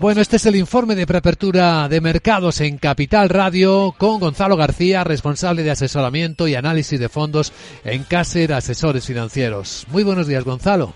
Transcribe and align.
Bueno, 0.00 0.20
este 0.20 0.36
es 0.36 0.46
el 0.46 0.56
informe 0.56 0.96
de 0.96 1.06
preapertura 1.06 1.88
de 1.88 2.00
mercados 2.00 2.60
en 2.60 2.78
Capital 2.78 3.28
Radio 3.28 3.94
con 3.96 4.18
Gonzalo 4.18 4.56
García, 4.56 5.04
responsable 5.04 5.62
de 5.62 5.70
asesoramiento 5.70 6.48
y 6.48 6.56
análisis 6.56 6.98
de 6.98 7.08
fondos 7.08 7.52
en 7.84 8.02
Caser 8.02 8.54
Asesores 8.54 9.06
Financieros. 9.06 9.86
Muy 9.92 10.02
buenos 10.02 10.26
días, 10.26 10.42
Gonzalo. 10.42 10.94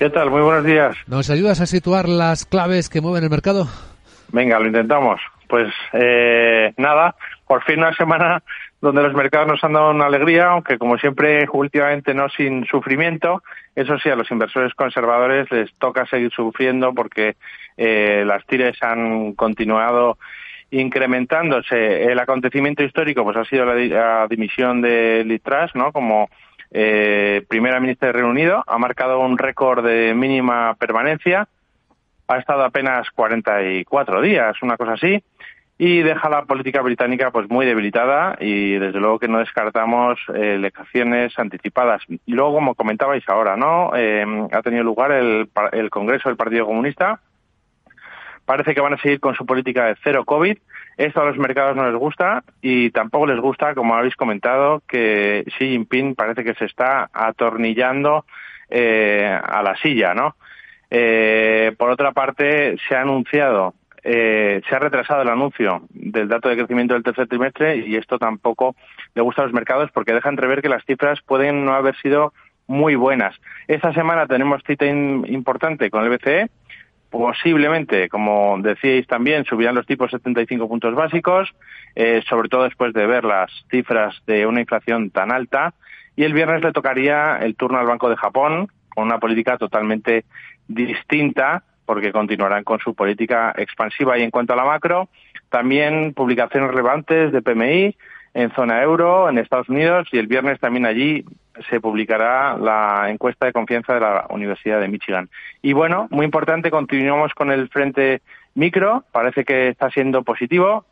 ¿Qué 0.00 0.10
tal? 0.10 0.30
Muy 0.30 0.42
buenos 0.42 0.64
días. 0.64 0.96
¿Nos 1.06 1.30
ayudas 1.30 1.60
a 1.60 1.66
situar 1.66 2.08
las 2.08 2.44
claves 2.44 2.88
que 2.88 3.00
mueven 3.00 3.22
el 3.22 3.30
mercado? 3.30 3.68
Venga, 4.32 4.58
lo 4.58 4.66
intentamos. 4.66 5.20
Pues 5.46 5.72
eh, 5.92 6.74
nada, 6.76 7.14
por 7.50 7.64
fin 7.64 7.80
una 7.80 7.92
semana 7.96 8.44
donde 8.80 9.02
los 9.02 9.12
mercados 9.12 9.48
nos 9.48 9.64
han 9.64 9.72
dado 9.72 9.90
una 9.90 10.06
alegría, 10.06 10.50
aunque 10.50 10.78
como 10.78 10.96
siempre 10.98 11.48
últimamente 11.52 12.14
no 12.14 12.28
sin 12.28 12.64
sufrimiento. 12.66 13.42
Eso 13.74 13.98
sí, 13.98 14.08
a 14.08 14.14
los 14.14 14.30
inversores 14.30 14.72
conservadores 14.74 15.50
les 15.50 15.74
toca 15.74 16.06
seguir 16.06 16.30
sufriendo 16.30 16.94
porque 16.94 17.34
eh, 17.76 18.22
las 18.24 18.46
tires 18.46 18.80
han 18.84 19.32
continuado 19.32 20.16
incrementándose. 20.70 22.04
El 22.04 22.20
acontecimiento 22.20 22.84
histórico 22.84 23.24
pues 23.24 23.36
ha 23.36 23.44
sido 23.44 23.64
la, 23.64 24.28
dimisión 24.28 24.80
de 24.80 25.24
Liz 25.24 25.42
Truss, 25.42 25.74
¿no? 25.74 25.90
Como 25.90 26.30
eh, 26.70 27.44
primera 27.48 27.80
ministra 27.80 28.06
de 28.06 28.12
Reino 28.12 28.28
Unido, 28.28 28.62
ha 28.64 28.78
marcado 28.78 29.18
un 29.18 29.36
récord 29.36 29.84
de 29.84 30.14
mínima 30.14 30.76
permanencia, 30.76 31.48
ha 32.28 32.38
estado 32.38 32.62
apenas 32.62 33.10
44 33.10 34.20
días, 34.20 34.54
una 34.62 34.76
cosa 34.76 34.92
así 34.92 35.20
y 35.82 36.02
deja 36.02 36.28
la 36.28 36.44
política 36.44 36.82
británica 36.82 37.30
pues 37.30 37.48
muy 37.48 37.64
debilitada 37.64 38.36
y 38.38 38.72
desde 38.72 39.00
luego 39.00 39.18
que 39.18 39.28
no 39.28 39.38
descartamos 39.38 40.20
eh, 40.34 40.56
elecciones 40.56 41.32
anticipadas. 41.38 42.02
Y 42.06 42.32
luego, 42.32 42.52
como 42.52 42.74
comentabais 42.74 43.26
ahora, 43.30 43.56
¿no? 43.56 43.92
Eh, 43.96 44.26
ha 44.52 44.60
tenido 44.60 44.84
lugar 44.84 45.10
el, 45.10 45.48
el 45.72 45.88
Congreso 45.88 46.28
del 46.28 46.36
Partido 46.36 46.66
Comunista. 46.66 47.20
Parece 48.44 48.74
que 48.74 48.82
van 48.82 48.92
a 48.92 48.98
seguir 48.98 49.20
con 49.20 49.34
su 49.34 49.46
política 49.46 49.86
de 49.86 49.96
cero 50.04 50.26
COVID. 50.26 50.58
Esto 50.98 51.22
a 51.22 51.24
los 51.24 51.38
mercados 51.38 51.74
no 51.74 51.86
les 51.86 51.98
gusta 51.98 52.44
y 52.60 52.90
tampoco 52.90 53.26
les 53.26 53.40
gusta, 53.40 53.74
como 53.74 53.94
habéis 53.94 54.16
comentado, 54.16 54.82
que 54.86 55.46
Xi 55.56 55.66
Jinping 55.66 56.14
parece 56.14 56.44
que 56.44 56.52
se 56.56 56.66
está 56.66 57.08
atornillando 57.10 58.26
eh, 58.68 59.34
a 59.42 59.62
la 59.62 59.74
silla, 59.76 60.12
¿no? 60.12 60.36
Eh, 60.90 61.72
por 61.78 61.88
otra 61.88 62.12
parte, 62.12 62.76
se 62.86 62.94
ha 62.94 63.00
anunciado 63.00 63.72
eh, 64.02 64.62
se 64.68 64.74
ha 64.74 64.78
retrasado 64.78 65.22
el 65.22 65.28
anuncio 65.28 65.82
del 65.90 66.28
dato 66.28 66.48
de 66.48 66.56
crecimiento 66.56 66.94
del 66.94 67.02
tercer 67.02 67.28
trimestre 67.28 67.76
y 67.76 67.96
esto 67.96 68.18
tampoco 68.18 68.74
le 69.14 69.22
gusta 69.22 69.42
a 69.42 69.44
los 69.44 69.54
mercados 69.54 69.90
porque 69.92 70.14
deja 70.14 70.28
entrever 70.28 70.62
que 70.62 70.68
las 70.68 70.84
cifras 70.84 71.20
pueden 71.22 71.64
no 71.64 71.74
haber 71.74 71.96
sido 71.96 72.32
muy 72.66 72.94
buenas. 72.94 73.36
Esta 73.66 73.92
semana 73.92 74.26
tenemos 74.26 74.62
cita 74.66 74.86
importante 74.86 75.90
con 75.90 76.04
el 76.04 76.10
BCE. 76.10 76.48
Posiblemente, 77.10 78.08
como 78.08 78.56
decíais 78.62 79.08
también, 79.08 79.44
subirán 79.44 79.74
los 79.74 79.86
tipos 79.86 80.12
75 80.12 80.68
puntos 80.68 80.94
básicos, 80.94 81.52
eh, 81.96 82.22
sobre 82.28 82.48
todo 82.48 82.62
después 82.62 82.92
de 82.92 83.04
ver 83.06 83.24
las 83.24 83.50
cifras 83.68 84.22
de 84.28 84.46
una 84.46 84.60
inflación 84.60 85.10
tan 85.10 85.32
alta. 85.32 85.74
Y 86.14 86.22
el 86.22 86.32
viernes 86.32 86.62
le 86.62 86.70
tocaría 86.70 87.38
el 87.38 87.56
turno 87.56 87.78
al 87.78 87.86
Banco 87.86 88.08
de 88.08 88.16
Japón, 88.16 88.68
con 88.94 89.04
una 89.06 89.18
política 89.18 89.58
totalmente 89.58 90.24
distinta 90.68 91.64
porque 91.90 92.12
continuarán 92.12 92.62
con 92.62 92.78
su 92.78 92.94
política 92.94 93.52
expansiva. 93.56 94.16
Y 94.16 94.22
en 94.22 94.30
cuanto 94.30 94.52
a 94.52 94.56
la 94.56 94.64
macro, 94.64 95.08
también 95.48 96.14
publicaciones 96.14 96.70
relevantes 96.70 97.32
de 97.32 97.42
PMI 97.42 97.96
en 98.32 98.52
zona 98.52 98.80
euro, 98.80 99.28
en 99.28 99.38
Estados 99.38 99.68
Unidos, 99.68 100.06
y 100.12 100.18
el 100.18 100.28
viernes 100.28 100.60
también 100.60 100.86
allí 100.86 101.24
se 101.68 101.80
publicará 101.80 102.56
la 102.56 103.10
encuesta 103.10 103.46
de 103.46 103.52
confianza 103.52 103.94
de 103.94 103.98
la 103.98 104.26
Universidad 104.30 104.80
de 104.80 104.86
Michigan. 104.86 105.30
Y 105.62 105.72
bueno, 105.72 106.06
muy 106.12 106.24
importante, 106.24 106.70
continuamos 106.70 107.34
con 107.34 107.50
el 107.50 107.68
frente 107.70 108.22
micro, 108.54 109.02
parece 109.10 109.44
que 109.44 109.66
está 109.66 109.90
siendo 109.90 110.22
positivo. 110.22 110.84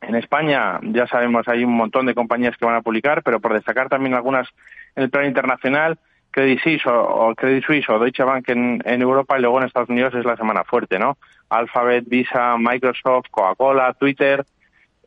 En 0.00 0.14
España, 0.14 0.80
ya 0.84 1.06
sabemos, 1.06 1.48
hay 1.48 1.64
un 1.64 1.74
montón 1.74 2.06
de 2.06 2.14
compañías 2.14 2.56
que 2.56 2.64
van 2.64 2.76
a 2.76 2.80
publicar, 2.80 3.22
pero 3.22 3.40
por 3.40 3.52
destacar 3.52 3.90
también 3.90 4.14
algunas 4.14 4.48
en 4.96 5.02
el 5.02 5.10
plano 5.10 5.28
internacional, 5.28 5.98
Credit 6.30 6.60
Suisse 6.62 6.86
o, 6.86 7.34
Credit 7.36 7.64
Suisse 7.64 7.88
o 7.88 7.98
Deutsche 7.98 8.24
Bank 8.24 8.48
en, 8.48 9.02
Europa 9.02 9.38
y 9.38 9.42
luego 9.42 9.58
en 9.58 9.66
Estados 9.66 9.88
Unidos 9.88 10.14
es 10.14 10.24
la 10.24 10.36
semana 10.36 10.64
fuerte, 10.64 10.98
¿no? 10.98 11.16
Alphabet, 11.48 12.04
Visa, 12.06 12.56
Microsoft, 12.58 13.26
Coca-Cola, 13.30 13.94
Twitter, 13.94 14.44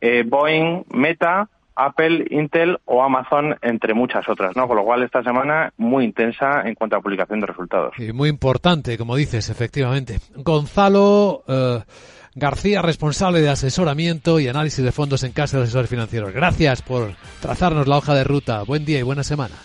eh, 0.00 0.24
Boeing, 0.26 0.84
Meta, 0.92 1.48
Apple, 1.76 2.26
Intel 2.30 2.78
o 2.84 3.02
Amazon, 3.02 3.56
entre 3.62 3.94
muchas 3.94 4.28
otras, 4.28 4.54
¿no? 4.56 4.68
Con 4.68 4.76
lo 4.76 4.84
cual 4.84 5.02
esta 5.02 5.22
semana 5.22 5.72
muy 5.76 6.04
intensa 6.04 6.62
en 6.64 6.74
cuanto 6.74 6.96
a 6.96 7.00
publicación 7.00 7.40
de 7.40 7.46
resultados. 7.46 7.98
Y 7.98 8.12
muy 8.12 8.28
importante, 8.28 8.96
como 8.98 9.16
dices, 9.16 9.50
efectivamente. 9.50 10.18
Gonzalo 10.36 11.42
eh, 11.48 11.80
García, 12.36 12.82
responsable 12.82 13.40
de 13.40 13.48
asesoramiento 13.48 14.40
y 14.40 14.48
análisis 14.48 14.84
de 14.84 14.90
fondos 14.90 15.22
en 15.22 15.32
casa 15.32 15.56
de 15.56 15.64
asesores 15.64 15.88
financieros. 15.88 16.32
Gracias 16.32 16.82
por 16.82 17.14
trazarnos 17.40 17.86
la 17.86 17.96
hoja 17.96 18.14
de 18.14 18.24
ruta. 18.24 18.62
Buen 18.64 18.84
día 18.84 18.98
y 18.98 19.02
buena 19.02 19.22
semana. 19.22 19.54